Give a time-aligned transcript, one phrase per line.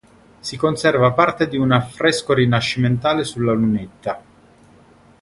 [0.41, 4.19] Si conserva parte di un affresco rinascimentale sulla lunetta.